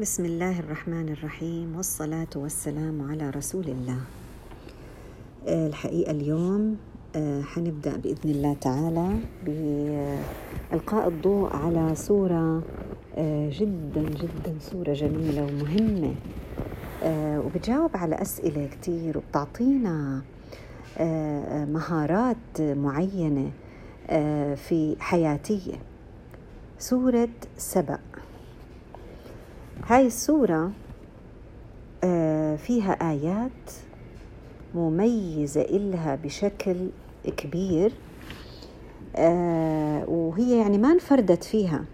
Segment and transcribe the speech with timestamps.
[0.00, 4.00] بسم الله الرحمن الرحيم والصلاة والسلام على رسول الله
[5.48, 6.76] الحقيقة اليوم
[7.16, 9.16] آه، حنبدأ بإذن الله تعالى
[9.46, 12.62] بإلقاء الضوء على صورة
[13.16, 16.14] آه، جدا جدا صورة جميلة ومهمة.
[17.46, 20.22] وبتجاوب على أسئلة كتير وبتعطينا
[21.68, 23.50] مهارات معينة
[24.56, 25.74] في حياتية.
[26.78, 27.98] سورة سبأ.
[29.86, 30.70] هاي السورة
[32.04, 33.70] آه، فيها آيات
[34.74, 36.88] مميزة إلها بشكل
[37.36, 37.92] كبير
[39.16, 41.84] آه، وهي يعني ما انفردت فيها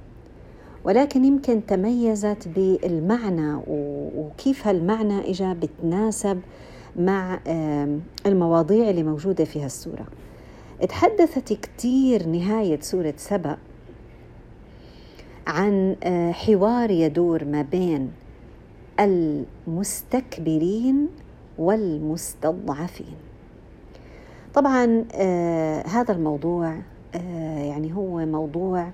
[0.84, 3.60] ولكن يمكن تميزت بالمعنى
[4.16, 6.40] وكيف هالمعنى إجا بتناسب
[6.96, 7.40] مع
[8.26, 10.06] المواضيع اللي موجودة في هالسورة
[10.88, 13.56] تحدثت كتير نهاية سورة سبأ
[15.46, 18.12] عن آه، حوار يدور ما بين
[19.00, 21.08] المستكبرين
[21.58, 23.14] والمستضعفين.
[24.54, 26.76] طبعا آه هذا الموضوع
[27.14, 28.90] آه يعني هو موضوع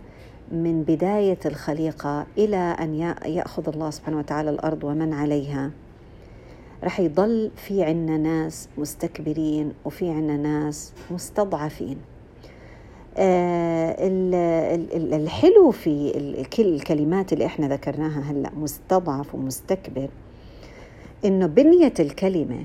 [0.53, 2.95] من بداية الخليقة إلى أن
[3.27, 5.71] يأخذ الله سبحانه وتعالى الأرض ومن عليها.
[6.85, 11.97] رح يضل في عنا ناس مستكبرين وفي عنا ناس مستضعفين.
[15.13, 16.13] الحلو في
[16.57, 20.09] كل الكلمات اللي إحنا ذكرناها هلأ مستضعف ومستكبر
[21.25, 22.65] إنه بنية الكلمة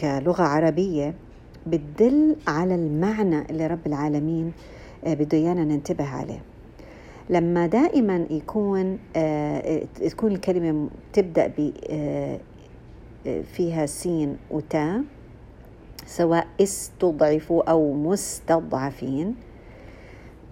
[0.00, 1.14] كلغة عربية
[1.66, 4.52] بتدل على المعنى اللي رب العالمين
[5.04, 6.42] آه، بده إيانا ننتبه عليه.
[7.30, 11.70] لما دائما يكون آه، تكون الكلمة تبدأ ب
[13.52, 15.02] فيها سين وتاء
[16.06, 19.34] سواء استضعفوا أو مستضعفين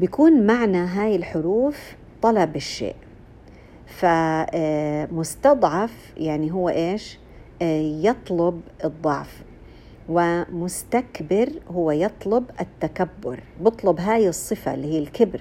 [0.00, 2.94] بيكون معنى هاي الحروف طلب الشيء.
[3.86, 7.18] فمستضعف يعني هو إيش؟
[7.60, 9.42] يطلب الضعف
[10.08, 13.41] ومستكبر هو يطلب التكبر.
[13.60, 15.41] بطلب هاي الصفة اللي هي الكبر.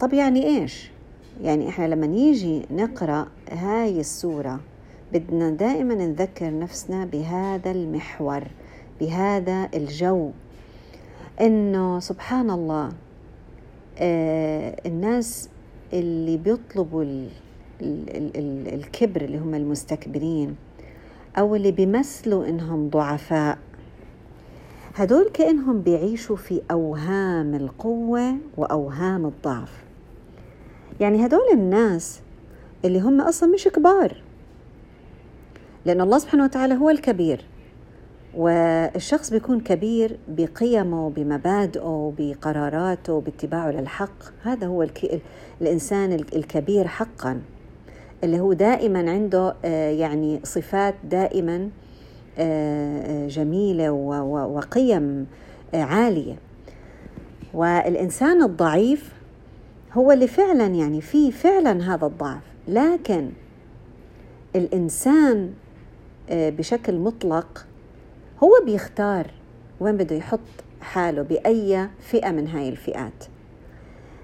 [0.00, 0.90] طب يعني إيش؟
[1.42, 4.60] يعني إحنا لما نيجي نقرأ هاي السورة
[5.12, 8.42] بدنا دائما نذكر نفسنا بهذا المحور
[9.00, 10.30] بهذا الجو.
[11.40, 12.92] إنه سبحان الله
[13.98, 15.48] آه الناس
[15.92, 17.28] اللي بيطلبوا ال
[17.82, 20.56] ال ال الكبر اللي هم المستكبرين
[21.38, 23.58] أو اللي بيمثلوا إنهم ضعفاء
[24.94, 29.84] هدول كأنهم بيعيشوا في أوهام القوة وأوهام الضعف.
[31.00, 32.20] يعني هدول الناس
[32.84, 34.22] اللي هم أصلا مش كبار
[35.86, 37.44] لأن الله سبحانه وتعالى هو الكبير.
[38.36, 44.22] والشخص بيكون كبير بقيمه بمبادئه بقراراته باتباعه للحق.
[44.42, 44.86] هذا هو
[45.60, 47.40] الإنسان الكبير حقا
[48.24, 51.68] اللي هو دائما عنده آه، يعني صفات دائما
[52.38, 55.26] آه، جميلة وقيم
[55.74, 56.36] آه، عالية.
[57.54, 59.12] والإنسان الضعيف
[59.92, 62.42] هو اللي فعلا يعني فيه فعلا هذا الضعف.
[62.68, 63.30] لكن
[64.56, 65.50] الإنسان
[66.30, 67.66] بشكل مطلق
[68.42, 69.26] هو بيختار
[69.80, 70.40] وين بده يحط
[70.80, 73.24] حاله بأي فئة من هاي الفئات.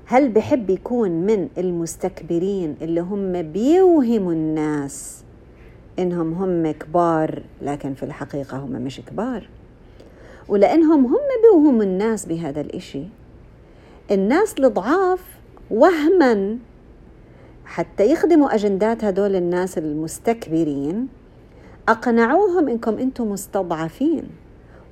[0.06, 5.24] هل بحب يكون من المستكبرين اللي هم بيوهموا الناس
[5.98, 9.48] إنهم هم كبار لكن في الحقيقة هم مش كبار؟
[10.48, 13.04] ولأنهم هم بيوهموا الناس بهذا الإشي.
[14.10, 15.24] الناس الضعاف
[15.70, 16.58] وهما
[17.64, 21.08] حتى يخدموا أجندات هدول الناس المستكبرين
[21.88, 24.22] أقنعوهم إنكم أنتم مستضعفين.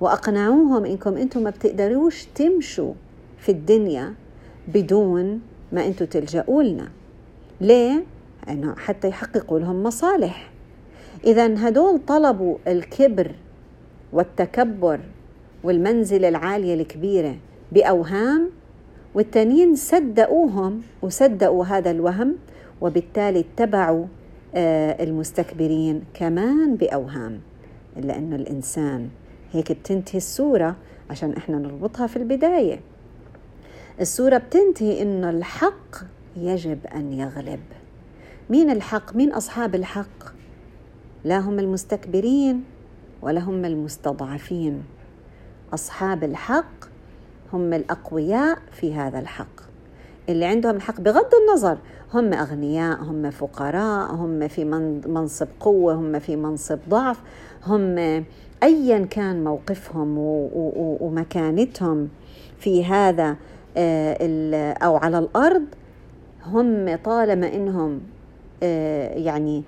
[0.00, 2.92] وأقنعوهم إنكم أنتم ما بتقدروش تمشوا
[3.38, 4.14] في الدنيا
[4.68, 5.40] بدون
[5.72, 6.88] ما أنتم تلجأوا لنا.
[7.60, 8.04] ليه؟
[8.48, 10.50] إنه حتى يحققوا لهم مصالح.
[11.24, 13.30] إذا هدول طلبوا الكبر
[14.12, 15.00] والتكبر
[15.64, 17.36] والمنزلة العالية الكبيرة
[17.72, 18.50] بأوهام
[19.14, 22.36] والتانيين صدقوهم وصدقوا هذا الوهم
[22.80, 24.04] وبالتالي اتبعوا
[24.56, 27.40] المستكبرين كمان بأوهام
[27.96, 29.08] إلا أنه الإنسان
[29.52, 30.76] هيك بتنتهي السورة
[31.10, 32.80] عشان إحنا نربطها في البداية
[34.00, 35.96] السورة بتنتهي إنه الحق
[36.36, 37.60] يجب أن يغلب
[38.50, 40.24] مين الحق؟ مين أصحاب الحق؟
[41.24, 42.64] لا هم المستكبرين
[43.22, 44.82] ولا هم المستضعفين
[45.74, 46.84] أصحاب الحق
[47.52, 49.60] هم الأقوياء في هذا الحق
[50.28, 51.78] اللي عندهم الحق بغض النظر
[52.14, 54.64] هم أغنياء هم فقراء هم في
[55.06, 57.20] منصب قوة هم في منصب ضعف
[57.66, 57.98] هم
[58.62, 60.14] أيا كان موقفهم
[61.00, 62.08] ومكانتهم
[62.58, 63.36] في هذا
[63.76, 65.64] آه، أو على الأرض
[66.46, 68.00] هم طالما إنهم
[69.24, 69.62] يعني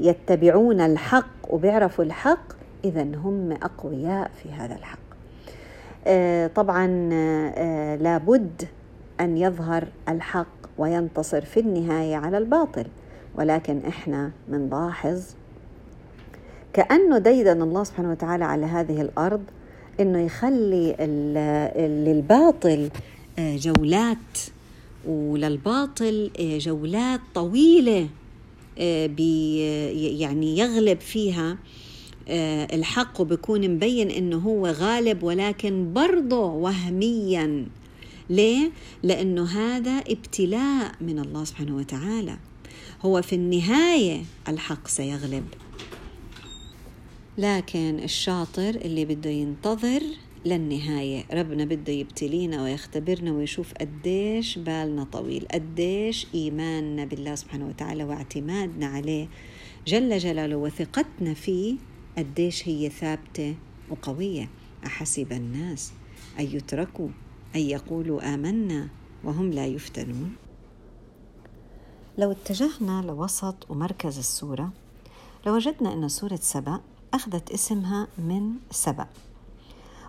[0.00, 2.52] يتبعون الحق وبيعرفوا الحق
[2.84, 4.98] إذا هم أقوياء في هذا الحق.
[6.54, 6.86] طبعا
[7.96, 8.62] لابد
[9.20, 10.46] أن يظهر الحق
[10.78, 12.86] وينتصر في النهاية على الباطل.
[13.34, 15.22] ولكن إحنا بنلاحظ
[16.72, 19.42] كأنه ديدن الله سبحانه وتعالى على هذه الأرض
[20.00, 20.96] إنه يخلي
[22.06, 22.90] للباطل
[23.38, 24.38] آه، جولات
[25.06, 28.08] وللباطل آه، جولات طويلة
[28.78, 29.10] آه،
[30.18, 31.56] يعني يغلب فيها
[32.72, 37.66] الحق وبكون مبين إنه هو غالب ولكن برضه وهميا.
[38.30, 38.70] ليه؟
[39.02, 42.36] لأنه هذا ابتلاء من الله سبحانه وتعالى.
[43.02, 45.44] هو في النهاية الحق سيغلب.
[47.38, 50.02] لكن الشاطر اللي بده ينتظر
[50.46, 58.86] للنهاية ربنا بده يبتلينا ويختبرنا ويشوف قديش بالنا طويل قديش إيماننا بالله سبحانه وتعالى واعتمادنا
[58.86, 59.28] عليه
[59.86, 61.76] جل جلاله وثقتنا فيه
[62.18, 63.54] قديش هي ثابتة
[63.90, 64.50] وقوية.
[64.86, 65.92] أحسب الناس
[66.38, 67.08] أن يتركوا
[67.54, 68.88] أن يقولوا آمنا
[69.24, 70.36] وهم لا يفتنون.
[72.18, 74.70] لو اتجهنا لوسط ومركز السورة
[75.46, 76.80] لوجدنا أن سورة سبأ
[77.14, 79.06] أخذت اسمها من سبأ.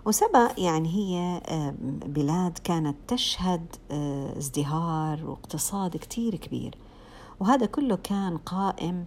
[0.06, 1.74] وسبأ يعني هي آه،
[2.06, 6.78] بلاد كانت تشهد آه، ازدهار واقتصاد كتير كبير.
[7.40, 9.06] وهذا كله كان قائم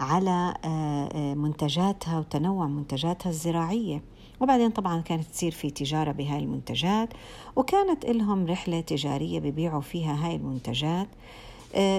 [0.00, 4.02] على آه، منتجاتها وتنوع منتجاتها الزراعية.
[4.40, 7.08] وبعدين طبعا كانت تصير في تجارة بهاي المنتجات
[7.56, 11.08] وكانت لهم رحلة تجارية ببيعوا فيها هاي المنتجات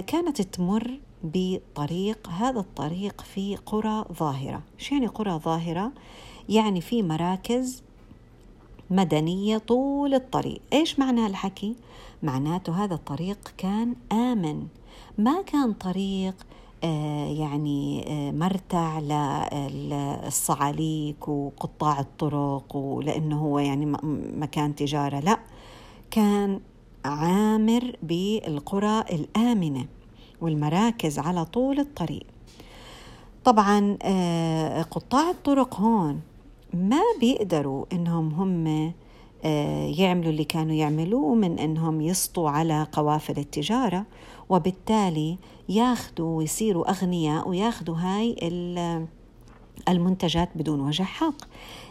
[0.08, 5.92] كانت تمر بطريق هذا الطريق في قرى ظاهرة شو يعني قرى ظاهرة؟
[6.50, 7.84] يعني في مراكز
[8.90, 11.76] مدنية طول الطريق إيش معنى الحكي؟
[12.24, 14.68] معناته هذا الطريق كان آمن
[15.18, 16.50] ما كان طريق آه
[16.84, 19.00] يعني آه مرتع
[19.70, 23.86] للصعاليك وقطاع الطرق ولأنه هو يعني
[24.38, 25.20] مكان تجارة.
[25.20, 25.40] لا
[26.12, 26.60] كان
[27.06, 29.86] عامر بالقرى الآمنة
[30.42, 32.24] والمراكز على طول الطريق.
[33.44, 36.22] طبعا آه، قطاع الطرق هون
[36.74, 38.94] ما بيقدروا إنهم هم
[39.44, 44.06] آه، يعملوا اللي كانوا يعملوه من إنهم يسطوا على قوافل التجارة.
[44.50, 45.38] وبالتالي
[45.70, 48.36] ياخذوا ويصيروا أغنياء وياخذوا هاي
[49.90, 51.36] المنتجات بدون وجه حق.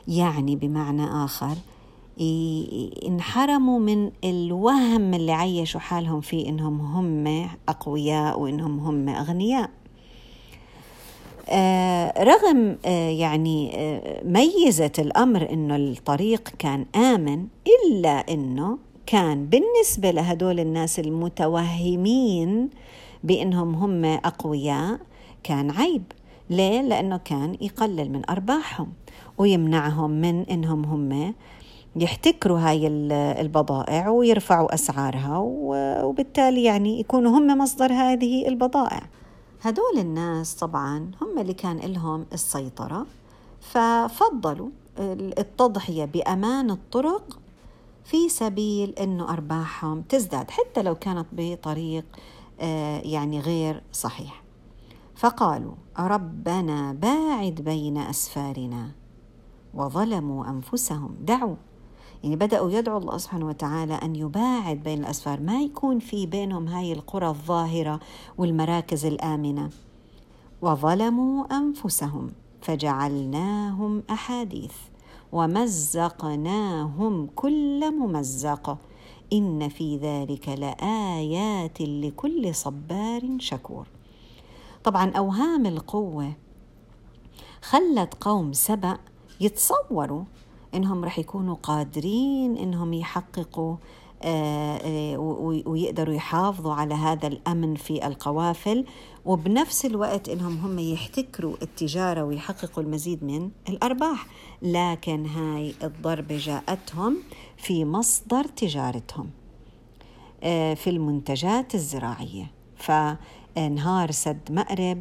[0.08, 1.54] يعني بمعنى آخر
[3.06, 9.70] انحرموا من الوهم اللي عيشوا حالهم فيه إنهم هم أقوياء وإنهم هم أغنياء.
[11.48, 20.10] آه رغم آه يعني آه ميزة الأمر أنه الطريق كان آمن إلا أنه كان بالنسبة
[20.10, 22.70] لهدول الناس المتوهمين
[23.24, 24.98] بأنهم هم أقوياء
[25.42, 26.02] كان عيب
[26.50, 28.92] ليه؟ لأنه كان يقلل من أرباحهم
[29.38, 31.34] ويمنعهم من أنهم هم
[31.96, 32.86] يحتكروا هاي
[33.40, 35.38] البضائع ويرفعوا أسعارها
[36.04, 39.02] وبالتالي يعني يكونوا هم مصدر هذه البضائع
[39.62, 43.06] هدول الناس طبعا هم اللي كان لهم السيطرة
[43.60, 44.68] ففضلوا
[45.38, 47.38] التضحية بأمان الطرق
[48.04, 52.04] في سبيل أنه أرباحهم تزداد حتى لو كانت بطريق
[53.04, 54.42] يعني غير صحيح.
[55.16, 58.90] فقالوا ربنا باعد بين أسفارنا
[59.74, 61.16] وظلموا أنفسهم.
[61.20, 61.56] دعوا.
[62.22, 65.40] يعني بدأوا يدعوا الله سبحانه وتعالى أن يباعد بين الأسفار.
[65.40, 68.00] ما يكون في بينهم هاي القرى الظاهرة
[68.38, 69.70] والمراكز الآمنة.
[70.62, 72.30] وظلموا أنفسهم
[72.60, 74.72] فجعلناهم أحاديث
[75.32, 78.78] ومزقناهم كل ممزق.
[79.32, 83.86] إن في ذلك لآيات لكل صبار شكور.
[84.84, 86.32] طبعا أوهام القوة
[87.62, 88.98] خلت قوم سبأ
[89.40, 90.24] يتصوروا
[90.74, 93.76] إنهم رح يكونوا قادرين إنهم يحققوا
[95.66, 98.84] ويقدروا يحافظوا على هذا الأمن في القوافل.
[99.24, 104.26] وبنفس الوقت إنهم هم يحتكروا التجارة ويحققوا المزيد من الأرباح.
[104.62, 107.16] لكن هاي الضربة جاءتهم
[107.56, 109.30] في مصدر تجارتهم
[110.42, 112.50] آه، في المنتجات الزراعية.
[112.76, 115.00] فانهار سد مأرب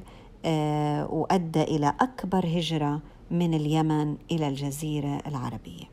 [1.12, 5.84] وأدى إلى أكبر هجرة من اليمن إلى الجزيرة العربية.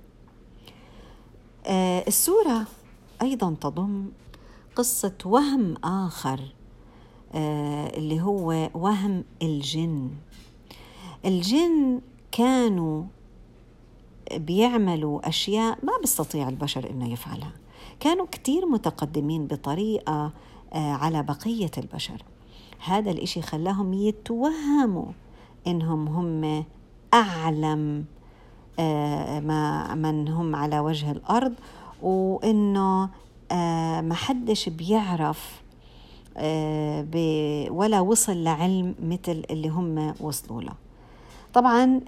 [1.67, 2.09] آه،
[3.25, 4.07] أيضا تضم
[4.77, 6.41] قصة وهم آخر
[7.35, 10.11] آه، اللي هو وهم الجن.
[11.25, 12.01] الجن
[12.33, 13.05] كانوا
[14.33, 17.53] بيعملوا أشياء ما بيستطيع البشر إنه يفعلها.
[18.01, 20.33] كانوا كثير متقدمين بطريقة
[20.73, 22.23] آه، على بقية البشر.
[22.85, 25.07] هذا الإشي خلاهم يتوهموا
[25.67, 26.65] إنهم هم
[27.15, 28.05] أعلم
[28.79, 31.55] آه، ما من هم على وجه الأرض
[32.05, 33.11] وإنه
[33.53, 35.63] آه، ما حدش بيعرف
[36.37, 37.07] آه،
[37.71, 40.73] ولا وصل لعلم مثل اللي هم وصلوا له.
[41.55, 42.01] طبعا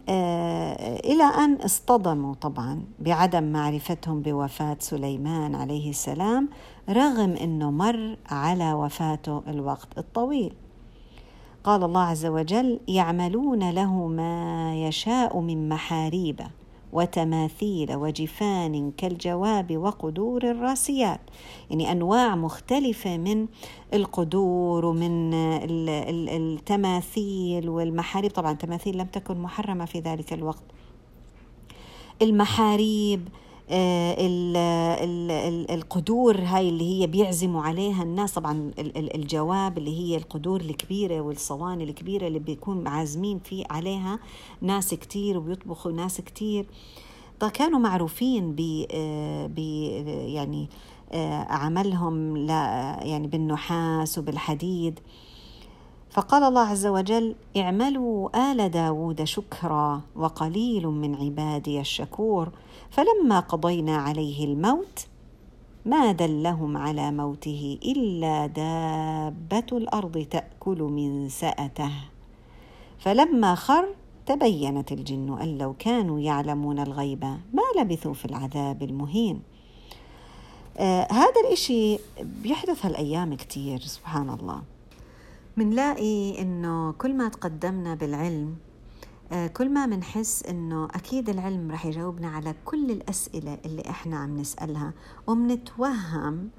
[1.04, 6.48] إلى أن اصطدموا طبعا بعدم معرفتهم بوفاة سليمان عليه السلام
[6.90, 10.54] رغم أنه مر على وفاته الوقت الطويل.
[11.64, 16.40] قال الله عز وجل يعملون له ما يشاء من محاريب
[16.96, 21.20] وتماثيل وجفان كالجواب وقدور الراسيات.
[21.70, 23.46] يعني أنواع مختلفة من
[23.94, 25.34] القدور ومن
[26.28, 28.30] التماثيل والمحاريب.
[28.30, 30.64] طبعا التماثيل لم تكن محرمة في ذلك الوقت.
[32.22, 33.45] المحاريب آه،
[35.70, 38.34] القدور هاي اللي هي بيعزموا عليها الناس.
[38.34, 44.18] طبعا الجواب اللي هي القدور الكبيرة والصواني الكبيرة اللي بيكون عازمين في عليها
[44.60, 46.66] ناس كتير وبيطبخوا ناس كتير.
[47.40, 49.50] طيب كانوا معروفين ب آه،
[50.26, 50.68] يعني
[51.12, 52.36] آه، عملهم
[53.02, 55.00] يعني بالنحاس وبالحديد.
[56.10, 62.48] فقال الله عز وجل اعملوا آل داود شكرا وقليل من عبادي الشكور.
[62.90, 65.06] فلما قضينا عليه الموت
[65.86, 71.92] ما دلهم على موته إلا دابة الأرض تأكل من سأته.
[72.98, 73.86] فلما خر
[74.26, 79.42] تبينت الجن أن لو كانوا يعلمون الغيب ما لبثوا في العذاب المهين.
[80.76, 81.98] آه هذا الإشي
[82.42, 84.62] بيحدث هالأيام كتير سبحان الله.
[85.56, 88.56] منلاقي إنه كل ما تقدمنا بالعلم
[89.56, 94.92] كل ما منحس إنه أكيد العلم رح يجاوبنا على كل الأسئلة اللي إحنا عم نسألها
[95.26, 96.50] ومنتوهم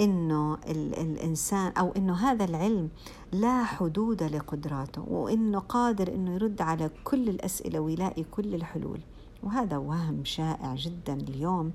[0.00, 2.88] إنه الإنسان أو إنه هذا العلم
[3.32, 9.00] لا حدود لقدراته وإنه قادر إنه يرد على كل الأسئلة ويلاقي كل الحلول.
[9.42, 11.72] وهذا وهم شائع جدا اليوم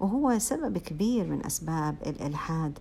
[0.00, 2.78] وهو سبب كبير من أسباب الإلحاد.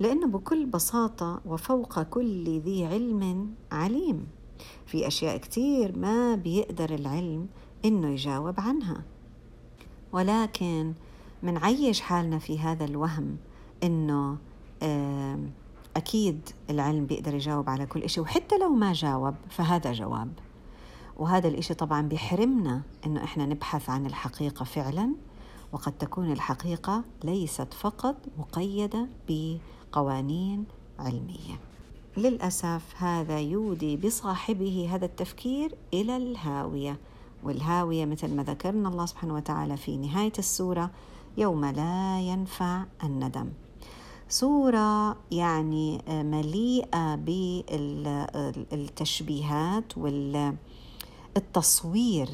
[0.00, 4.26] لأنه بكل بساطة وفوق كل ذي علم عليم.
[4.86, 7.46] في أشياء كتير ما بيقدر العلم
[7.84, 9.02] إنه يجاوب عنها.
[10.12, 10.92] ولكن
[11.42, 13.36] منعيش حالنا في هذا الوهم
[13.82, 14.38] إنه
[15.96, 20.32] أكيد العلم بيقدر يجاوب على كل إشي وحتى لو ما جاوب فهذا جواب.
[21.16, 25.14] وهذا الإشي طبعا بيحرمنا إنه إحنا نبحث عن الحقيقة فعلا
[25.72, 29.08] وقد تكون الحقيقة ليست فقط مقيدة
[29.92, 30.64] قوانين
[30.98, 31.58] علمية.
[32.16, 36.98] للأسف هذا يودي بصاحبه هذا التفكير إلى الهاوية
[37.42, 40.90] والهاوية مثل ما ذكرنا الله سبحانه وتعالى في نهاية السورة
[41.36, 43.48] يوم لا ينفع الندم.
[44.28, 47.14] سورة يعني مليئة
[48.72, 49.98] بالتشبيهات
[51.36, 52.28] والتصوير.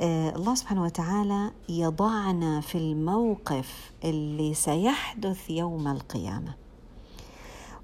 [0.00, 6.54] الله سبحانه وتعالى يضعنا في الموقف اللي سيحدث يوم القيامة.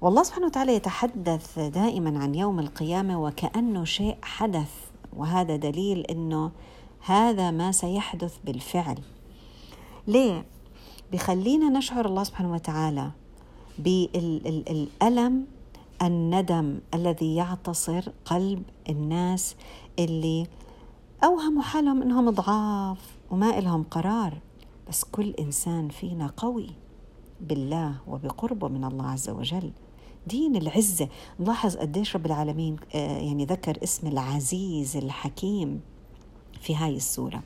[0.01, 4.71] والله سبحانه وتعالى يتحدث دائما عن يوم القيامة وكأنه شيء حدث
[5.13, 6.51] وهذا دليل إنه
[6.99, 8.99] هذا ما سيحدث بالفعل.
[10.07, 10.45] ليه؟
[11.11, 13.11] بخلينا نشعر الله سبحانه وتعالى
[13.79, 15.45] بالألم
[16.01, 19.55] الندم الذي يعتصر قلب الناس
[19.99, 20.47] اللي
[21.23, 24.37] أوهموا حالهم إنهم ضعاف وما إلهم قرار.
[24.89, 26.69] بس كل إنسان فينا قوي
[27.41, 29.71] بالله وبقربه من الله عز وجل.
[30.27, 31.07] دين العزة
[31.39, 35.81] نلاحظ قديش رب العالمين آه، يعني ذكر اسم العزيز الحكيم
[36.61, 37.43] في هاي السورة.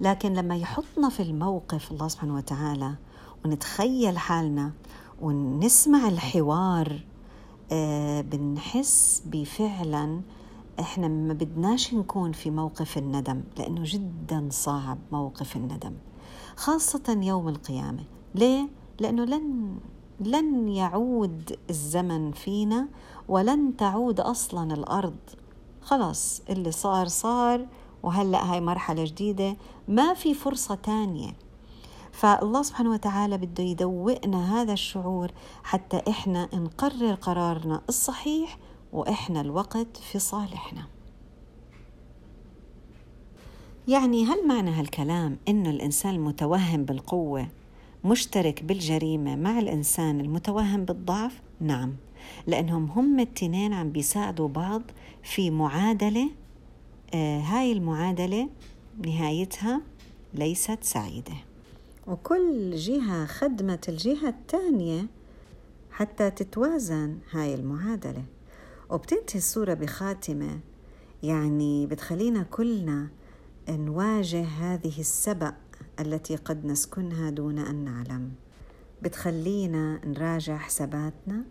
[0.00, 2.94] لكن لما يحطنا في الموقف الله سبحانه وتعالى
[3.44, 4.72] ونتخيل حالنا
[5.20, 7.00] ونسمع الحوار
[7.72, 10.20] آه، بنحس بفعلا
[10.80, 15.92] إحنا ما بدناش نكون في موقف الندم لأنه جدا صعب موقف الندم
[16.56, 18.04] خاصة يوم القيامة.
[18.34, 18.68] ليه؟
[19.00, 19.76] لأنه لن
[20.20, 22.88] لن يعود الزمن فينا
[23.28, 25.16] ولن تعود أصلا الأرض.
[25.82, 27.66] خلاص اللي صار صار
[28.02, 29.56] وهلأ هاي مرحلة جديدة
[29.88, 31.32] ما في فرصة تانية.
[32.12, 35.30] فالله سبحانه وتعالى بده يدوقنا هذا الشعور
[35.62, 38.58] حتى إحنا نقرر قرارنا الصحيح
[38.92, 40.86] وإحنا الوقت في صالحنا.
[43.88, 47.48] يعني هل معنى هالكلام إنه الإنسان المتوهم بالقوة
[48.06, 51.94] مشترك بالجريمة مع الإنسان المتوهم بالضعف؟ نعم.
[52.46, 54.82] لأنهم هم التنين عم بيساعدوا بعض
[55.22, 56.30] في معادلة
[57.14, 58.48] آه هاي المعادلة
[59.06, 59.80] نهايتها
[60.34, 61.34] ليست سعيدة.
[62.06, 65.06] وكل جهة خدمت الجهة الثانية
[65.90, 68.24] حتى تتوازن هاي المعادلة.
[68.90, 70.60] وبتنتهي السورة بخاتمة
[71.22, 73.08] يعني بتخلينا كلنا
[73.68, 75.54] نواجه هذه السبأ
[76.00, 78.32] التي قد نسكنها دون أن نعلم.
[79.02, 81.44] بتخلينا نراجع حساباتنا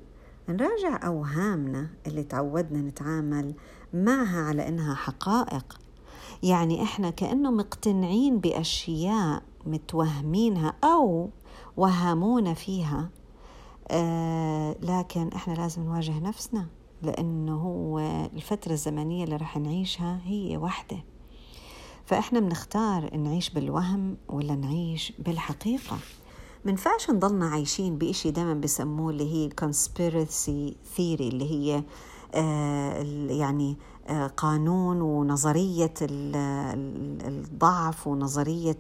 [0.50, 3.54] نراجع أوهامنا اللي تعودنا نتعامل
[3.94, 5.80] معها على إنها حقائق.
[6.44, 11.30] يعني إحنا كأنه مقتنعين بأشياء متوهمينها أو
[11.78, 13.10] وهمونا فيها.
[13.88, 16.68] آه لكن إحنا لازم نواجه نفسنا
[17.02, 18.00] لأنه هو
[18.34, 20.98] الفترة الزمنية اللي رح نعيشها هي واحدة.
[22.06, 25.98] فإحنا بنختار نعيش بالوهم ولا نعيش بالحقيقة.
[26.66, 31.84] منفعش نضلنا عايشين بإشي دائما بسموه اللي هي conspiracy theory اللي هي
[32.34, 35.94] آه يعني آه قانون ونظرية
[37.28, 38.80] الضعف ونظرية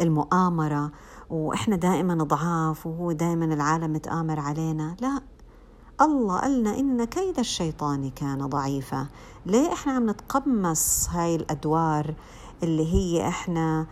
[0.00, 0.92] المؤامرة.
[1.30, 4.96] وإحنا دائما ضعاف وهو دائما العالم متآمر علينا.
[5.00, 5.22] لا
[6.00, 9.06] الله قالنا إن كيد الشيطان كان ضعيفا.
[9.46, 12.14] ليه إحنا عم نتقمص هاي الأدوار
[12.62, 13.86] اللي هي إحنا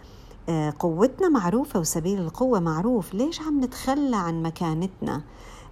[0.48, 5.22] آه، قوتنا معروفة وسبيل القوة معروف؟ ليش عم نتخلى عن مكانتنا؟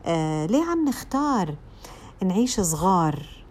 [0.07, 1.55] آه، ليه عم نختار
[2.25, 3.45] نعيش صغار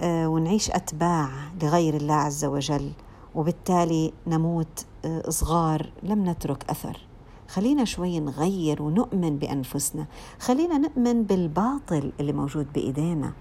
[0.00, 1.30] آه، ونعيش أتباع
[1.62, 2.92] لغير الله عز وجل؟
[3.34, 4.86] وبالتالي نموت
[5.28, 7.11] صغار لم نترك أثر.
[7.52, 10.06] خلينا شوي نغير ونؤمن بأنفسنا.
[10.40, 13.32] خلينا نؤمن بالباطل اللي موجود بإيدينا.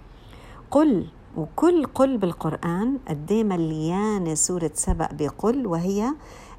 [0.71, 6.11] قل وكل قل بالقرآن قد مليانة سورة سبأ بقل وهي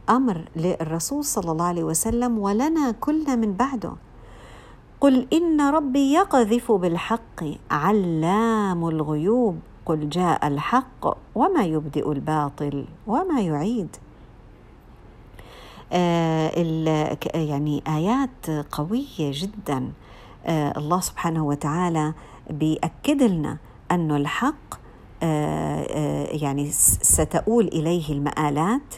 [0.09, 3.92] أمر للرسول صلى الله عليه وسلم ولنا كلنا من بعده.
[5.00, 9.56] قل إن ربي يقذف بالحق علام الغيوب.
[9.87, 13.97] قل جاء الحق وما يبدئ الباطل وما يعيد.
[17.34, 19.92] يعني آيات قوية جدا.
[20.46, 22.12] آه الله سبحانه وتعالى
[22.50, 23.58] بيأكد لنا
[23.90, 24.75] أن الحق
[25.22, 26.70] آه آه يعني
[27.02, 28.95] ستؤول إليه المآلات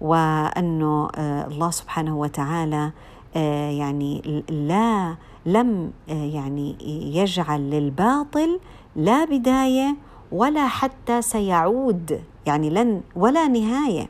[0.00, 2.92] وأنه آه الله سبحانه وتعالى
[3.36, 6.76] آه يعني لا لم آه يعني
[7.16, 8.60] يجعل للباطل
[8.96, 9.96] لا بداية
[10.32, 14.02] ولا حتى سيعود يعني لن ولا نهاية.
[14.02, 14.08] آه،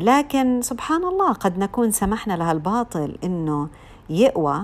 [0.00, 3.68] لكن سبحان الله قد نكون سمحنا لها الباطل إنه
[4.10, 4.62] يقوى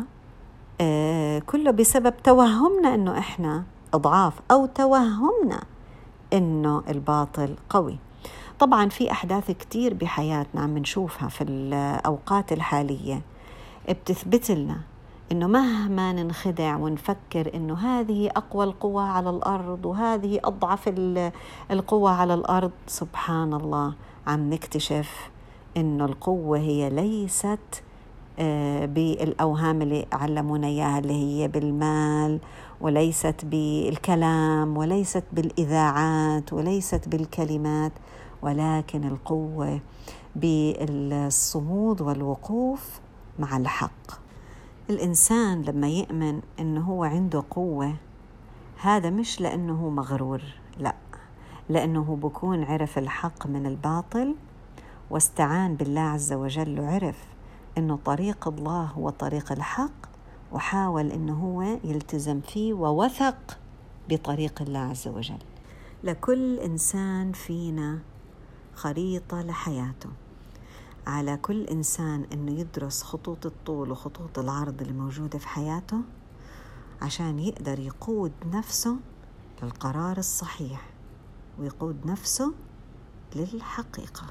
[0.81, 3.63] آه، كله بسبب توهمنا إنه إحنا
[3.95, 5.61] أضعاف أو توهمنا
[6.33, 7.99] إنه الباطل قوي.
[8.59, 13.23] طبعا في أحداث كتير بحياتنا عم نشوفها في الأوقات الحالية
[13.89, 14.81] بتثبت لنا
[15.33, 20.93] إنه مهما ننخدع ونفكر إنه هذه أقوى القوى على الأرض وهذه أضعف
[21.71, 23.95] القوى على الأرض سبحان الله
[24.31, 25.31] عم نكتشف
[25.77, 27.83] انه القوة هي ليست
[28.39, 32.41] آه، بالأوهام اللي علمونا إياها اللي هي بالمال
[32.81, 37.93] وليست بالكلام وليست بالإذاعات وليست بالكلمات
[38.43, 39.81] ولكن القوة
[40.37, 43.01] بالصمود والوقوف
[43.39, 44.11] مع الحق.
[44.91, 47.95] الإنسان لما يؤمن إنه هو عنده قوة
[48.81, 50.43] هذا مش لأنه مغرور
[50.79, 50.95] لا.
[51.71, 54.35] لأنه بكون عرف الحق من الباطل
[55.11, 57.25] واستعان بالله عز وجل وعرف
[57.79, 60.11] أنه طريق الله هو طريق الحق
[60.53, 63.59] وحاول أنه هو يلتزم فيه ووثق
[64.09, 65.39] بطريق الله عز وجل.
[66.05, 67.99] لكل إنسان فينا
[68.75, 70.11] خريطة لحياته.
[71.07, 76.01] على كل إنسان أنه يدرس خطوط الطول وخطوط العرض اللي موجودة في حياته
[77.03, 78.97] عشان يقدر يقود نفسه
[79.63, 81.00] للقرار الصحيح.
[81.61, 82.53] ويقود نفسه
[83.37, 84.27] للحقيقة.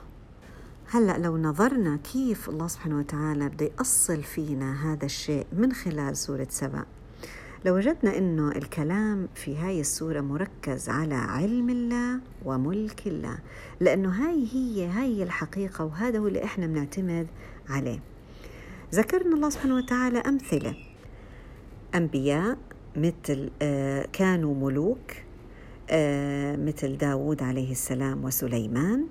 [0.92, 6.48] هلأ لو نظرنا كيف الله سبحانه وتعالى بده يأصل فينا هذا الشيء من خلال سورة
[6.50, 6.86] سبأ.
[7.66, 13.40] لوجدنا إنه الكلام في هاي السورة مركز على علم الله وملك الله
[13.80, 17.28] لأنه هاي هي هاي الحقيقة وهذا هو اللي إحنا بنعتمد
[17.70, 18.00] عليه.
[18.94, 20.76] ذكرنا الله سبحانه وتعالى أمثلة.
[21.96, 22.58] أنبياء
[22.96, 25.12] مثل آه، كانوا ملوك
[26.58, 29.06] مثل داود عليه السلام وسليمان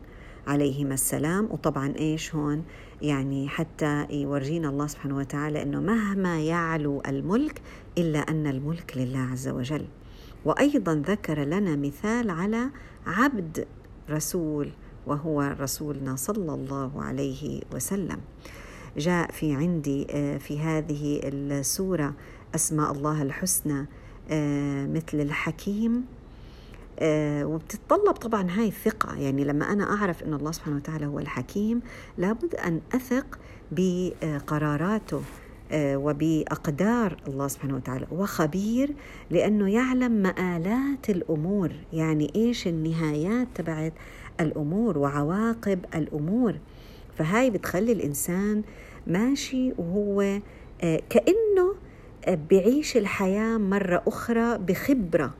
[0.46, 1.48] عليهما السلام.
[1.50, 2.64] وطبعا إيش هون؟
[3.02, 7.62] يعني حتى يورجينا الله سبحانه وتعالى إنه مهما يعلو الملك
[7.98, 9.84] إلا أن الملك لله عز وجل.
[10.44, 12.70] وأيضا ذكر لنا مثال على
[13.06, 13.66] عبد
[14.10, 14.70] رسول
[15.06, 18.20] وهو رسولنا صلى الله عليه وسلم.
[18.96, 22.14] جاء في عندي آه، في هذه السورة
[22.54, 23.86] أسماء الله الحسنى
[24.30, 25.92] آه، مثل الحكيم.
[25.96, 26.17] آه،
[27.02, 29.16] وبتتطلب طبعا هاي الثقة.
[29.18, 31.80] يعني لما أنا أعرف أن الله سبحانه وتعالى هو الحكيم
[32.18, 33.38] لابد أن أثق
[33.72, 35.22] بقراراته
[35.72, 38.06] آه، وبأقدار الله سبحانه وتعالى.
[38.12, 38.94] وخبير
[39.30, 41.72] لأنه يعلم مآلات الأمور.
[41.92, 43.92] يعني إيش النهايات تبعت
[44.40, 46.54] الأمور وعواقب الأمور.
[47.18, 48.62] فهاي بتخلي الإنسان
[49.06, 50.20] ماشي وهو
[50.82, 51.74] آه، كأنه
[52.50, 55.34] بعيش الحياة مرة أخرى بخبرة.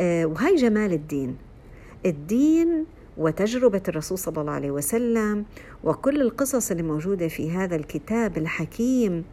[0.00, 1.36] وهي جمال الدين.
[2.06, 2.84] الدين
[3.16, 5.44] وتجربة الرسول صلى الله عليه وسلم
[5.84, 9.24] وكل القصص اللي موجودة في هذا الكتاب الحكيم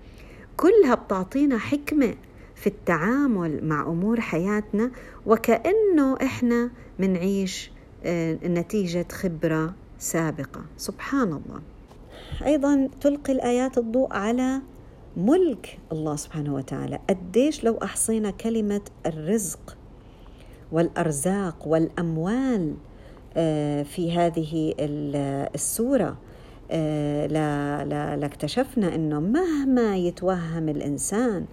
[0.58, 2.16] كلها بتعطينا حكمة
[2.56, 4.92] في التعامل مع أمور حياتنا
[5.26, 7.72] وكأنه إحنا منعيش
[8.06, 10.62] آه، نتيجة خبرة سابقة.
[10.78, 11.62] سبحان الله.
[12.46, 14.62] أيضا تلقي الآيات الضوء على
[15.18, 17.00] ملك الله سبحانه وتعالى.
[17.10, 19.78] قديش لو أحصينا كلمة الرزق
[20.72, 22.76] والأرزاق والأموال
[23.38, 24.74] آه، في هذه
[25.56, 26.18] السورة.
[26.72, 31.46] آه، لاكتشفنا أنه مهما يتوهم الإنسان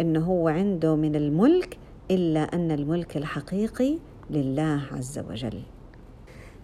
[0.00, 1.78] أنه هو عنده من الملك
[2.10, 3.98] إلا أن الملك الحقيقي
[4.30, 5.62] لله عز وجل.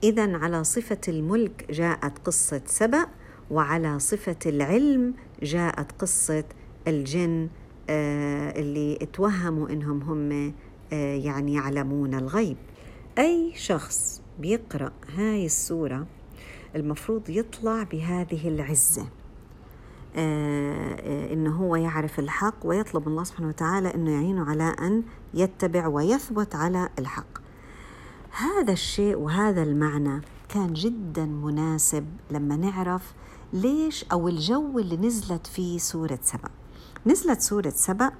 [0.02, 3.06] إذا على صفة الملك جاءت قصة سبأ
[3.50, 6.44] وعلى صفة العلم جاءت قصة
[6.88, 7.48] الجن
[7.90, 10.52] آه، اللي توهموا إنهم هم
[10.96, 12.56] يعني يعلمون الغيب.
[13.18, 16.06] أي شخص بيقرأ هاي السورة
[16.76, 19.06] المفروض يطلع بهذه العزة
[20.16, 25.02] آه, آه، إنه هو يعرف الحق ويطلب الله سبحانه وتعالى إنه يعينه على أن
[25.34, 27.38] يتبع ويثبت على الحق.
[28.30, 33.14] هذا الشيء وهذا المعنى كان جدا مناسب لما نعرف
[33.52, 36.50] ليش أو الجو اللي نزلت فيه سورة سبأ.
[37.06, 38.10] نزلت سورة سبأ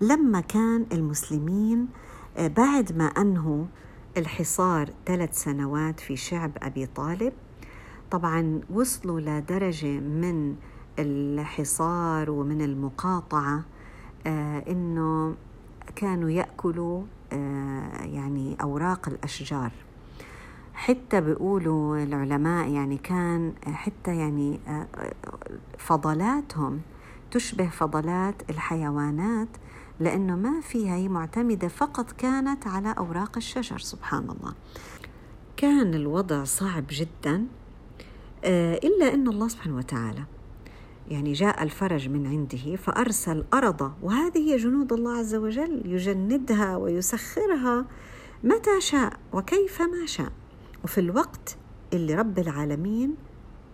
[0.00, 2.06] لما كان المسلمين آه،
[2.38, 3.64] بعد ما أنهوا
[4.16, 7.32] الحصار ثلاث سنوات في شعب أبي طالب
[8.10, 10.56] طبعا وصلوا لدرجة من
[10.98, 13.64] الحصار ومن المقاطعة
[14.26, 15.34] آه إنه
[15.96, 19.72] كانوا يأكلوا آه يعني أوراق الأشجار.
[20.74, 24.86] حتى بيقولوا العلماء يعني كان حتى يعني آه
[25.78, 26.80] فضلاتهم
[27.30, 29.48] تشبه فضلات الحيوانات
[30.00, 34.54] لأنه ما فيها هي معتمدة فقط كانت على أوراق الشجر سبحان الله.
[35.56, 37.46] كان الوضع صعب جدا
[38.44, 40.24] آه، إلا أن الله سبحانه وتعالى
[41.08, 47.86] يعني جاء الفرج من عنده فأرسل أرض وهذه هي جنود الله عز وجل يجندها ويسخرها
[48.44, 50.32] متى شاء وكيف ما شاء
[50.84, 51.56] وفي الوقت
[51.92, 53.14] اللي رب العالمين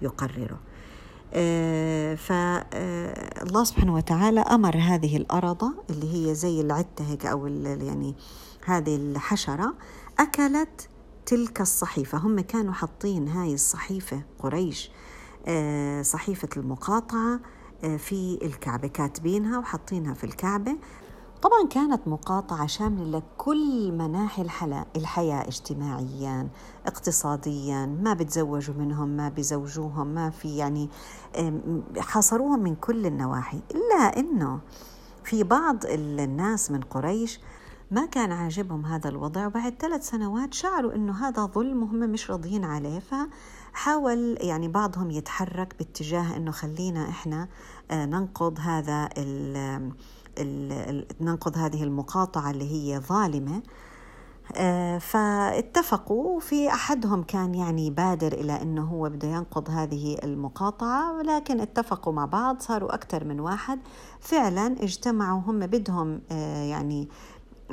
[0.03, 0.59] يقرره.
[2.17, 8.15] فالله آه، سبحانه وتعالى أمر هذه الأرض اللي هي زي العتة هيك أو يعني
[8.65, 9.75] هذه الحشرة
[10.19, 10.89] أكلت
[11.27, 12.19] تلك الصحيفة.
[12.19, 14.91] هم كانوا حاطين هاي الصحيفة قريش
[15.47, 17.41] آه، صحيفة المقاطعة
[17.99, 20.77] في الكعبة كاتبينها وحاطينها في الكعبة.
[21.43, 24.43] طبعا كانت مقاطعة شاملة لكل مناحي
[24.97, 26.49] الحياة اجتماعيا
[26.87, 30.89] اقتصاديا ما بتزوجوا منهم ما بزوجوهم ما في يعني
[31.99, 33.61] حاصروهم من كل النواحي.
[33.71, 34.61] إلا أنه
[35.25, 37.41] في بعض الناس من قريش
[37.91, 42.65] ما كان عاجبهم هذا الوضع وبعد ثلاث سنوات شعروا إنه هذا ظلم وهم مش راضيين
[42.65, 47.49] عليه فحاول يعني بعضهم يتحرك باتجاه إنه خلينا إحنا
[47.91, 49.09] آه، ننقض هذا
[51.21, 53.63] ننقض هذه المقاطعة اللي هي ظالمة.
[54.57, 61.61] آه، فاتفقوا في أحدهم كان يعني بادر إلى أنه هو بده ينقض هذه المقاطعة ولكن
[61.61, 63.79] اتفقوا مع بعض صاروا أكثر من واحد.
[64.21, 67.09] فعلا اجتمعوا هم بدهم آه، يعني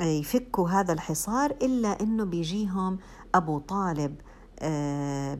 [0.00, 2.98] آه، يفكوا هذا الحصار إلا أنه بيجيهم
[3.34, 4.14] أبو طالب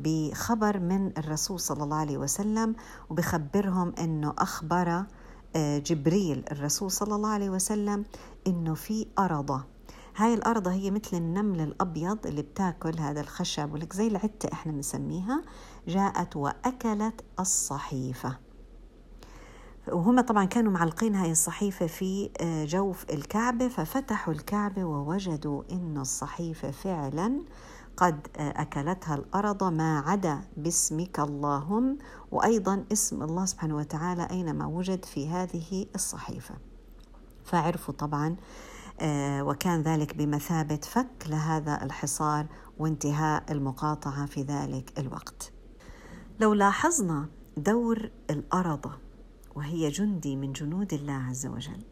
[0.02, 2.74] بخبر من الرسول صلى الله عليه وسلم
[3.10, 5.04] وبخبرهم أنه أخبر
[5.56, 8.04] جبريل الرسول صلى الله عليه وسلم
[8.46, 9.64] إنه في أرضة.
[10.16, 15.42] هاي الأرضة هي مثل النمل الأبيض اللي بتاكل هذا الخشب ولك زي العتة إحنا بنسميها
[15.88, 18.38] جاءت وأكلت الصحيفة.
[19.88, 26.70] وهم طبعا كانوا معلقين هاي الصحيفة في آه، جوف الكعبة ففتحوا الكعبة ووجدوا إن الصحيفة
[26.70, 27.40] فعلا
[28.00, 31.98] قد أكلتها الأرض ما عدا باسمك اللهم
[32.30, 36.54] وأيضا اسم الله سبحانه وتعالى أينما وجد في هذه الصحيفة.
[37.44, 38.36] فعرفوا طبعا
[39.00, 42.46] آه، وكان ذلك بمثابة فك لهذا الحصار
[42.78, 45.52] وانتهاء المقاطعة في ذلك الوقت.
[46.40, 48.90] لو لاحظنا دور الأرض
[49.54, 51.82] وهي جندي من جنود الله عز وجل.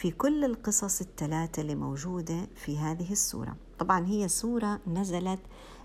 [0.00, 3.56] في كل القصص الثلاثة اللي موجودة في هذه السورة.
[3.78, 5.40] طبعا هي سورة نزلت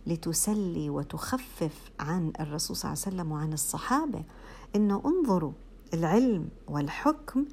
[0.08, 4.24] لتسلي وتخفف عن الرسول صلى الله عليه وسلم وعن الصحابة
[4.76, 5.52] إنه انظروا
[5.94, 7.46] العلم والحكم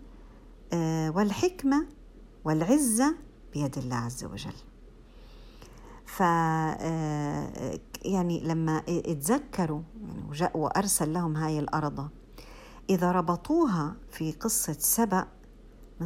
[0.73, 1.87] آه، والحكمة
[2.45, 3.15] والعزة
[3.53, 4.57] بيد الله عز وجل.
[6.07, 9.83] ف آه، يعني لما اتذكروا
[10.33, 12.09] يعني وأرسل لهم هاي الأرض
[12.91, 15.27] إذا ربطوها في قصة سبأ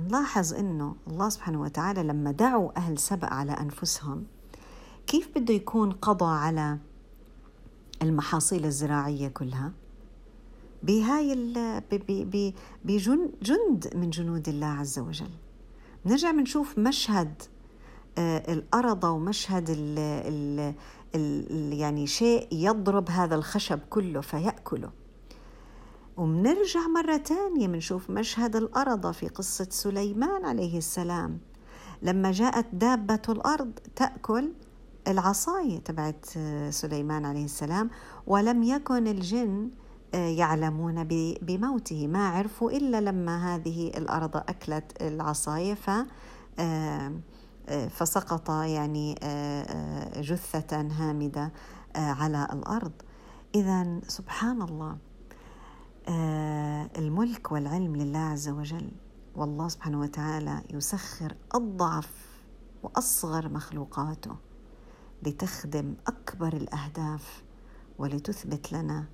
[0.00, 4.24] بنلاحظ إنه الله سبحانه وتعالى لما دعوا أهل سبأ على أنفسهم
[5.06, 6.78] كيف بده يكون قضى على
[8.02, 9.72] المحاصيل الزراعية كلها؟
[10.82, 11.34] بهاي
[12.84, 15.30] بجند من جنود الله عز وجل.
[16.06, 17.42] نرجع بنشوف مشهد
[18.18, 20.74] آه، الأرض ومشهد ال ال
[21.14, 24.90] ال يعني شيء يضرب هذا الخشب كله فيأكله.
[26.16, 31.38] ومنرجع مرة تانية بنشوف مشهد الأرض في قصة سليمان عليه السلام.
[32.02, 34.52] لما جاءت دابة الأرض تأكل
[35.08, 37.90] العصاية تبعت آه، سليمان عليه السلام
[38.26, 39.70] ولم يكن الجن
[40.14, 41.04] آه، يعلمون
[41.42, 42.06] بموته.
[42.06, 45.90] ما عرفوا إلا لما هذه الأرض أكلت العصاية ف
[46.58, 47.12] آه،
[47.90, 49.14] فسقط يعني
[50.16, 51.52] جثة هامدة
[51.94, 52.92] على الأرض.
[53.54, 54.96] إذا سبحان الله
[56.08, 58.90] الملك والعلم لله عز وجل.
[59.36, 62.40] والله سبحانه وتعالى يسخر أضعف
[62.82, 64.36] وأصغر مخلوقاته
[65.22, 67.44] لتخدم أكبر الأهداف
[67.98, 69.04] ولتثبت لنا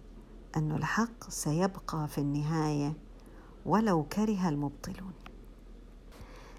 [0.57, 2.96] أن الحق سيبقى في النهاية
[3.66, 5.12] ولو كره المبطلون.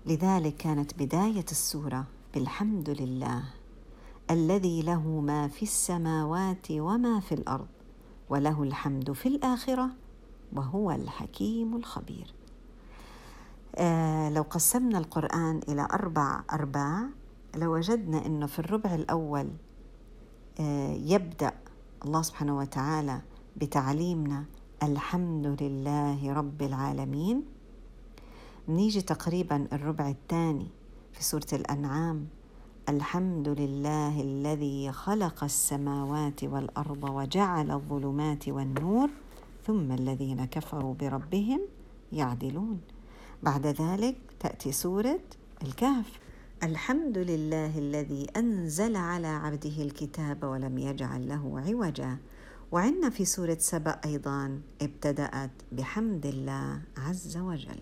[0.05, 3.43] لذلك كانت بداية السورة بالحمد لله
[4.31, 7.67] الذي له ما في السماوات وما في الأرض
[8.29, 9.89] وله الحمد في الآخرة.
[10.55, 12.33] وهو الحكيم الخبير.
[13.75, 17.05] آه لو قسمنا القرآن إلى أربع أرباع
[17.55, 19.49] لوجدنا انه في الربع الأول
[20.59, 21.51] آه، يبدأ
[22.05, 23.21] الله سبحانه وتعالى
[23.57, 24.45] بتعليمنا
[24.83, 27.43] الحمد لله رب العالمين.
[28.67, 30.67] نيجي تقريبا الربع الثاني
[31.13, 32.27] في سورة الأنعام
[32.89, 39.09] الحمد لله الذي خلق السماوات والأرض وجعل الظلمات والنور.
[39.65, 41.61] ثم الذين كفروا بربهم
[42.11, 42.81] يعدلون.
[43.43, 45.19] بعد ذلك تأتي سورة
[45.63, 46.19] الكهف.
[46.63, 52.17] الحمد لله الذي أنزل على عبده الكتاب ولم يجعل له عوجا.
[52.71, 57.81] وعندنا في سورة سبأ أيضا ابتدأت بحمد الله عز وجل.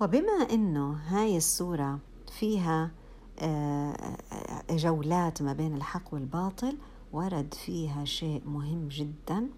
[0.00, 1.98] وبما إنه هاي السورة
[2.38, 2.90] فيها
[3.38, 4.16] آه،
[4.70, 6.76] جولات ما بين الحق والباطل
[7.12, 9.48] ورد فيها شيء مهم جدا.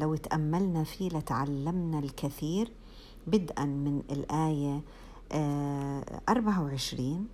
[0.00, 2.72] لو تأملنا فيه لتعلمنا الكثير.
[3.26, 4.80] بدءا من الآية
[6.28, 7.28] 24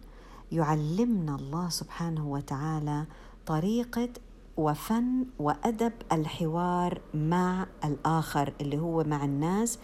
[0.53, 3.07] يعلمنا الله سبحانه وتعالى
[3.47, 4.09] طريقة
[4.57, 9.79] وفن وأدب الحوار مع الآخر اللي هو مع الناس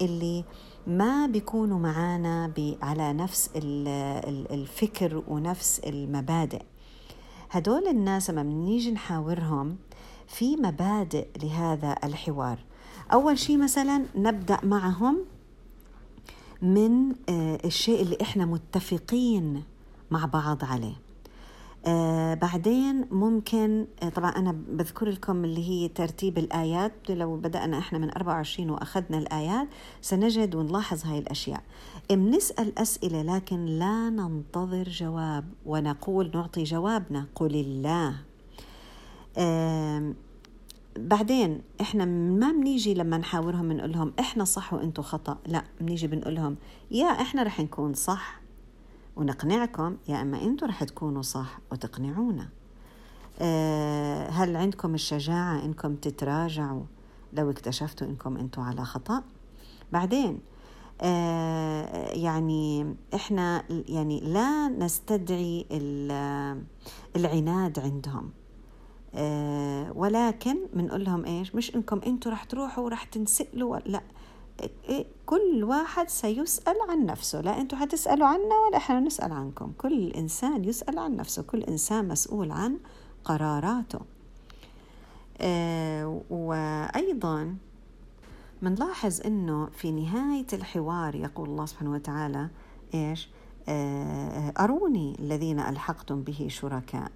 [0.00, 0.44] اللي
[0.86, 2.52] ما بيكونوا معانا
[2.82, 6.62] على نفس الفكر ونفس المبادئ.
[7.50, 9.76] هدول الناس لما بنيجي نحاورهم
[10.30, 12.58] في مبادئ لهذا الحوار.
[13.12, 15.18] أول شيء مثلا نبدأ معهم
[16.62, 19.62] من آه، الشيء اللي إحنا متفقين
[20.10, 20.94] مع بعض عليه.
[21.86, 26.92] آه بعدين ممكن آه طبعا أنا بذكر لكم اللي هي ترتيب الآيات.
[27.10, 29.68] لو بدأنا إحنا من 24 وأخذنا الآيات
[30.02, 31.62] سنجد ونلاحظ هاي الأشياء.
[32.10, 37.26] بنسأل أسئلة لكن لا ننتظر جواب ونقول نعطي جوابنا.
[37.34, 38.29] قل الله.
[40.96, 46.34] بعدين إحنا ما بنيجي لما نحاورهم بنقول لهم إحنا صح وأنتم خطأ لا بنيجي بنقول
[46.34, 46.56] لهم
[46.90, 48.40] يا إحنا رح نكون صح
[49.16, 52.48] ونقنعكم يا إما أنتم رح تكونوا صح وتقنعونا.
[53.40, 56.82] أه هل عندكم الشجاعة إنكم تتراجعوا
[57.32, 59.22] لو اكتشفتوا إنكم أنتم على خطأ؟
[59.92, 60.38] بعدين
[61.00, 65.66] آه يعني إحنا يعني لا نستدعي
[67.16, 68.30] العناد عندهم.
[69.14, 74.02] آه ولكن بنقول لهم إيش؟ مش إنكم أنتم رح تروحوا ورح تنسألوا لأ.
[74.88, 77.40] إيه كل واحد سيسأل عن نفسه.
[77.40, 79.72] لا أنتم حتسألوا عنا ولا إحنا نسأل عنكم.
[79.78, 81.42] كل إنسان يسأل عن نفسه.
[81.42, 82.78] كل إنسان مسؤول عن
[83.24, 84.00] قراراته.
[85.40, 87.56] آه وأيضا
[88.62, 92.48] منلاحظ إنه في نهاية الحوار يقول الله سبحانه وتعالى
[92.94, 93.28] إيش؟
[93.68, 97.10] آه أروني الذين ألحقتم به شركاء.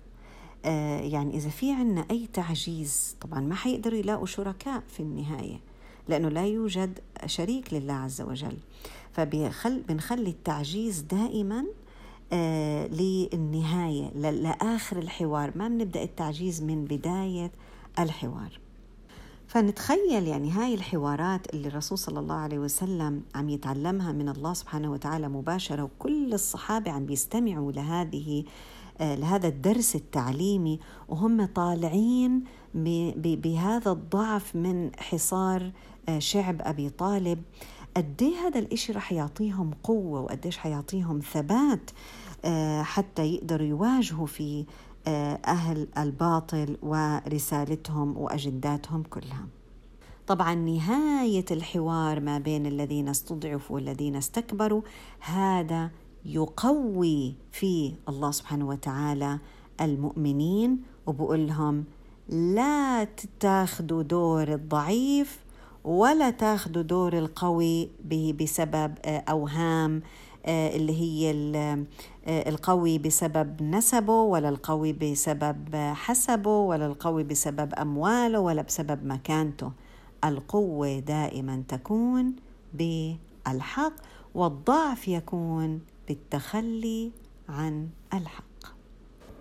[1.00, 5.60] يعني إذا في عنا أي تعجيز طبعا ما حيقدروا يلاقوا شركاء في النهاية
[6.08, 8.56] لأنه لا يوجد شريك لله عز وجل.
[9.12, 11.64] فبنخلي التعجيز دائما
[12.32, 15.52] آه للنهاية لآخر الحوار.
[15.54, 17.50] ما بنبدأ التعجيز من بداية
[17.98, 18.60] الحوار.
[19.46, 24.92] فنتخيل يعني هاي الحوارات اللي الرسول صلى الله عليه وسلم عم يتعلمها من الله سبحانه
[24.92, 28.44] وتعالى مباشرة وكل الصحابة عم بيستمعوا لهذه آه،
[29.00, 35.72] لهذا الدرس التعليمي وهم طالعين بهذا الضعف من حصار
[36.08, 37.42] آه، شعب أبي طالب.
[37.96, 41.90] قد هذا الإشي رح يعطيهم قوة وقديش حيعطيهم ثبات
[42.44, 44.64] آه، حتى يقدروا يواجهوا في
[45.06, 49.46] آه، أهل الباطل ورسالتهم وأجنداتهم كلها.
[50.26, 54.82] طبعا نهاية الحوار ما بين الذين استضعفوا والذين استكبروا
[55.20, 55.90] هذا
[56.24, 59.38] يقوي في الله سبحانه وتعالى
[59.80, 61.84] المؤمنين وبقول لهم
[62.28, 63.06] لا
[63.40, 65.44] تاخذوا دور الضعيف
[65.84, 67.88] ولا تاخذوا دور القوي
[68.40, 70.02] بسبب آه، أوهام
[70.46, 78.40] آه، اللي هي آه، القوي بسبب نسبه ولا القوي بسبب حسبه ولا القوي بسبب أمواله
[78.40, 79.72] ولا بسبب مكانته.
[80.24, 82.36] القوة دائما تكون
[82.74, 83.92] بالحق
[84.34, 87.12] والضعف يكون بالتخلي
[87.48, 88.44] عن الحق.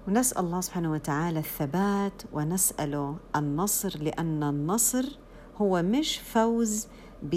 [0.07, 5.19] ونسأل الله سبحانه وتعالى الثبات ونسأله النصر لأن النصر
[5.57, 6.87] هو مش فوز
[7.23, 7.35] ب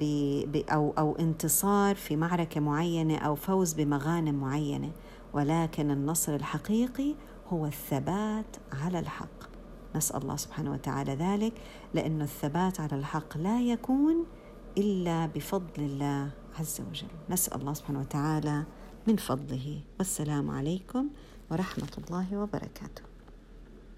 [0.00, 0.04] ب
[0.52, 4.90] ب أو, أو انتصار في معركة معينة أو فوز بمغانم معينة.
[5.32, 7.14] ولكن النصر الحقيقي
[7.48, 9.52] هو الثبات على الحق.
[9.96, 11.52] نسأل الله سبحانه وتعالى ذلك
[11.94, 14.26] لأن الثبات على الحق لا يكون
[14.78, 17.08] إلا بفضل الله عز وجل.
[17.30, 18.64] نسأل الله سبحانه وتعالى
[19.06, 19.80] من فضله.
[19.98, 21.08] والسلام عليكم
[21.50, 23.11] ورحمة الله وبركاته.